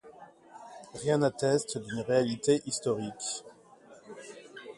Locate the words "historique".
2.65-3.43